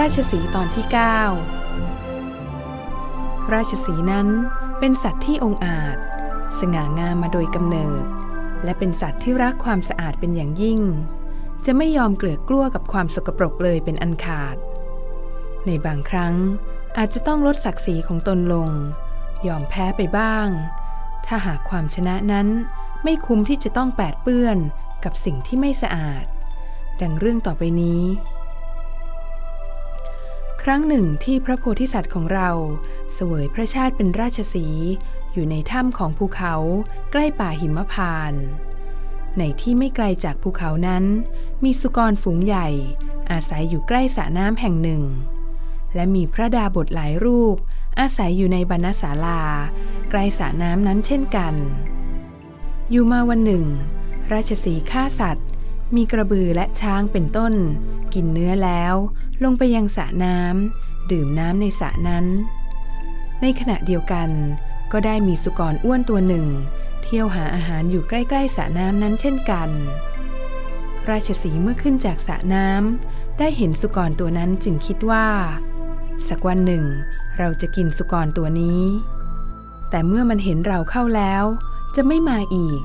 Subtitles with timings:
[0.00, 0.94] ราชสีตอนที่ 9
[3.54, 4.28] ราชสีนั้น
[4.78, 5.96] เป็นสัตว์ที่องอาจ
[6.58, 8.04] สง่างามมาโดยกำเนิด
[8.64, 10.80] และเป็นสัตว์ที่รักความสะอาดเป็นอย่างยิ่ง
[11.64, 14.56] จะไม่ยอมเกลือกกลั้วกับความสกปรกเลยเป็นอันขาด
[15.66, 16.34] ในบางครั้ง
[16.98, 18.70] อาจจะต้องลดศักดิ์ศรีของตนลง
[19.46, 20.48] ยอมแพ้ไปบ้าง
[21.26, 22.48] ถ้าหากความชนะนั้น
[23.04, 24.58] ไม่คุ้มที่จะต้องแปดเปื้อน
[25.04, 26.24] กับสิ่งที่ไม่สะอาด
[27.00, 28.02] ดังเรื่องต่อไปนี้
[30.68, 32.50] ครั้งหนึ่งที่พระโพธิสัตว์ของเรา
[33.12, 34.66] เสวยพระชาติเป็นราชสี
[35.32, 36.54] อยู่ในถ้ำของภูเขา
[37.10, 38.44] ใกล้ป่าหิมพานต์
[39.38, 41.04] ในที่ไม่ไกลจากภูเขานั้น
[41.64, 42.68] มีสุกรฝูงใหญ่
[43.30, 45.02] อาศัยอยู่ใกล้สระน้ำแห่งหนึ่ง
[45.94, 47.56] และมีพระดาบทหลายรูป
[48.00, 49.42] อาศัยอยู่ในบรรณศาลา
[50.10, 51.54] ใกล้สระน้ำนั้นเช่นกัน
[52.90, 53.64] อยู่มาวันหนึ่ง
[54.32, 55.46] ราชสีฆ่าสัตว์
[55.96, 57.54] มีกระบือและช้างเป็นต้น
[58.14, 58.94] กินเนื้อแล้ว
[59.44, 62.26] ลงไปยังสระน้ำดื่มน้ำในสระนั้น
[63.40, 64.30] ในขณะเดียวกัน
[64.92, 66.46] ก็ได้มีสุกรอ้วนตัวหนึ่ง
[67.02, 69.70] เที่ยวหาอาหารอยู่ใกล้ๆสระน้ำนั้นเช่นกัน
[71.08, 75.26] ราชสีเมื่อขึ้นจากสระน้ำได้เห็นสุกรตัวนั้นจึงคิดว่า
[76.28, 76.84] สักวันหนึ่ง
[77.38, 78.82] เราจะกินสุกรตัวนี้
[79.90, 81.44] แต่เมื่อมันเห็นเราเข้าแล้ว
[81.96, 82.80] จะไม่มาอีก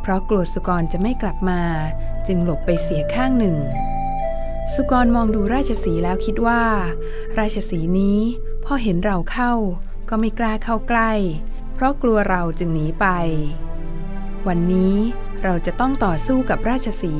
[0.00, 1.60] เพราะกลัวสุกรจะไม่กลับมา
[2.26, 3.56] จึงหลบไปเสียข้างหนึ่ง
[4.74, 6.62] สุกรมองดูราชสีแล้วคิดว่า
[7.38, 8.18] ราชสีนี้
[8.64, 9.52] พอเห็นเราเข้า
[10.08, 11.12] ก็ไม่กล้าเข้าใกล้
[11.74, 13.06] เพราะกลัวเราจึงหนีไป
[14.46, 14.96] วันนี้
[15.42, 17.14] เราจะต้องต่อสู้กับราชสี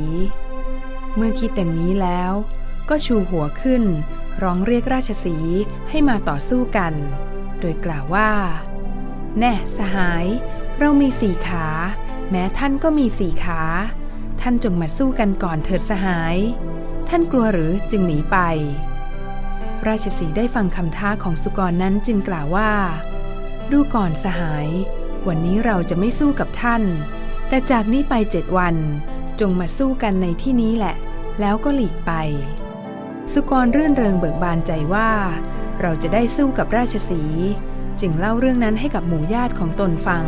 [1.17, 2.33] เมื่อคิดดังนี้แล้ว
[2.89, 3.83] ก็ชูหัวขึ้น
[4.43, 5.37] ร้องเรียกราชสี
[5.89, 6.95] ให้มาต่อสู้กัน
[7.61, 8.31] โดยกล่าวว่า
[9.39, 10.27] แน่สหาย
[10.79, 11.67] เรามีสี่ขา
[12.31, 13.63] แม้ท่านก็มีสี่ขา
[14.43, 16.37] ท่านจงมาสู้กันก่อนเถิดสหาย
[17.09, 18.37] ท่านกลัวหรือจึงหนีไป
[19.87, 22.73] ราชสีได้ฟังคำท้าของสุกรนั้นจึงกล่าวว่า
[23.73, 24.69] ดูก่อนสหาย
[25.29, 26.83] วันนี้เราจะไม่สู้กับท่าน
[27.49, 28.77] แต่จากนี้ไปเจ็ดวัน
[29.41, 30.97] จงมาสู้กันในที่นี้แหละ
[31.41, 32.13] แล้วก็หลีกไป
[33.33, 35.11] สุกรเรื่อนเริงเบิกบานใจว่า
[35.81, 37.23] เราจะได้สู้กับราชสี
[38.01, 40.25] จึงเล่าเรื่องนั้นให้กับหมู่ญาติของตนฟัง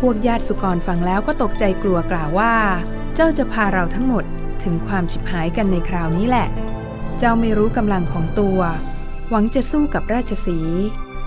[0.00, 2.54] พวกญาติสุกรฟังแล้วก็ตกใจกลัวกล่าวว่า
[3.14, 4.24] เจ้าจะพาเราทั้งหมด
[4.62, 6.48] ถึงความฉิบหายกันในคราวนี้แหละ
[7.18, 8.60] เจ้าไม่รู้กำลังของตัว
[9.30, 10.58] หวังจะสู้กับราชสี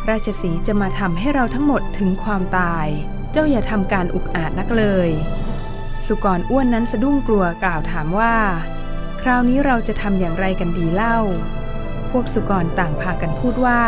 [0.09, 2.88] ราชสีจะมาทำให้เราทั้งหมดถึงความตาย
[3.31, 5.09] เจ้าอย่าทำการอุกอาจนักเลย
[6.07, 8.35] สุกรอ้วนนั้นสะดุ้งกลัวกล่าวถามว่า
[9.22, 11.19] คราวนี้เราจะทำอย่างไรกันดีเล่า
[12.11, 13.81] พวกสุกรต่างพากันพูดว่า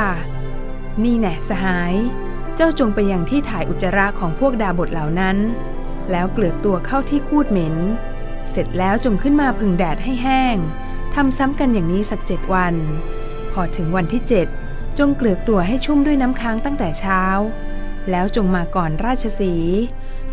[1.03, 1.93] นี่แน่สหาย
[2.61, 5.37] เจ้าจงไปยังที่ถ่ายอุจจาระของพวกดาบทเหล่านั้น
[6.11, 7.75] แล้วเกลือกตัวเข้าที่คูดเหม็น
[8.49, 10.57] เสร็จแล้วจงขึ้นมาพึ่งแดดให้แห้ง
[11.15, 12.75] ทำซ้ำกันอย่างนี้สักเจ็ดวัน
[13.51, 14.47] พอถึงวันที่เจ็ด
[14.99, 17.21] จงเกลือกตัวให้ชุ่มด้วยน้ำค้างตั้งแต่เช้า
[18.09, 19.53] แล้วจงมาก่อนราชสี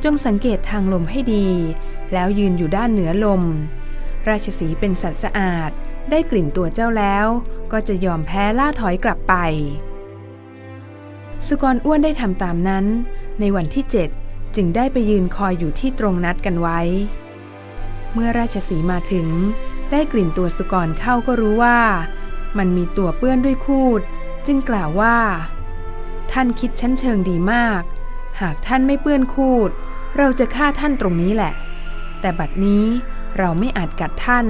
[0.05, 1.49] จงสังเกตทางลมให้ดี
[2.13, 3.43] แล้วยืนอยู่ด้านเหนือลม
[4.29, 5.71] ราชสีเป็นสัตว์สะอาด
[6.11, 7.27] ได้กลิ่นตัวเจ้าแล้ว
[7.73, 9.37] ก็จะยอมแพ้ล่าถอยกลับไป
[11.47, 12.85] สุกรอ้วนได้ทำตามนั้น
[13.41, 14.09] ในวันที่เจ็ด
[14.57, 16.81] จึงได้ไปยืนคอยอยู่ที่ตรงนัดกันไว้
[18.13, 19.29] เมื่อราชสีมาถึง
[19.93, 21.79] ได้กลิ่นตัวสุกรเข้าก็รู้ว่า
[22.59, 24.01] มันมีตัวเปื้อนด้วยคูด
[24.47, 25.17] จึงกล่าวว่า
[26.33, 27.83] ท่านคิดชั้นเชิงดีมาก
[28.41, 29.71] หากท่านไม่เปื้อนคูด
[30.19, 31.53] เราจะฆ่าท่านตรงนี้แหละ
[32.21, 32.85] แต่บัดนี้
[33.39, 34.47] เราไม่อาจกัดท่าน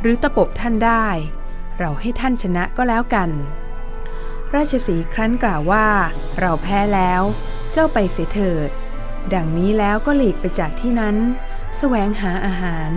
[0.00, 1.06] หรือตะปบท่านได้
[1.78, 3.30] เราให้ท่านชนะก็แล้วกัน
[4.56, 5.86] ราชสีครั้นกล่าวว่า
[6.38, 7.22] เราแพ้แล้ว
[7.72, 8.68] เจ้าไปเสียเถิด
[9.34, 11.16] ดังนี้แล้วก็หลีกไปจากที่นั้น
[11.78, 12.90] แสวงหาอาหาร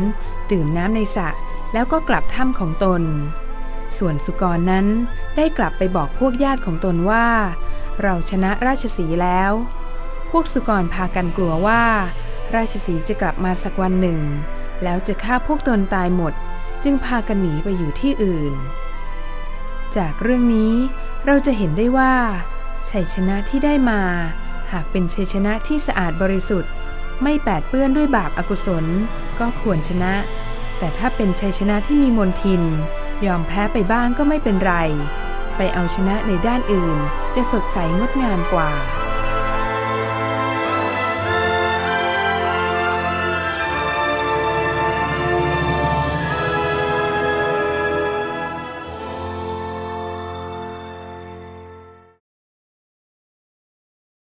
[0.52, 1.30] ดื่มน้ำในสระ
[1.74, 3.02] แล้วก็กลับถ้ำของตน
[3.98, 4.86] ส่วนสุกรนั้น
[5.36, 7.28] ได้กลับไปบอกพวกญาติของตนว่า
[8.02, 9.52] เราชนะราชสีแล้ว
[10.32, 11.84] พวกสุกรพากันกลัวว่า
[12.56, 14.22] ราชสีจะกลับมาสักวันหนึ่ง
[14.84, 16.34] แล้วจะฆ่าพวกตนตายหมด
[16.84, 18.54] จึงพากันหนีไปอยู่ที่อื่น
[19.98, 20.74] จากเรื่องนี้
[21.26, 22.14] เราจะเห็นได้ว่า
[22.90, 24.02] ชัยชนะที่ได้มา
[24.72, 26.72] หากเป็นชัยชนะที่สะอาดบริสุทธิ์
[27.24, 28.86] ไม่แปดเปื้อนด้วยบาปอากุศล
[29.40, 30.14] ก็ควรชนะ
[30.78, 32.64] แต่ถ้าเป็นชัยชนะที่มีมนทิน
[33.26, 34.74] ยอมแพ้ไปบ้างก็ไม่เป็นไร
[35.58, 36.98] ไปเอาชนะในด้านอื่น
[37.36, 38.70] จะสดใสงดงามกว่า